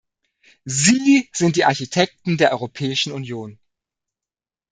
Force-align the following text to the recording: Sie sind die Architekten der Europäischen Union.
Sie 0.65 1.29
sind 1.31 1.57
die 1.57 1.65
Architekten 1.65 2.35
der 2.37 2.53
Europäischen 2.53 3.11
Union. 3.11 3.59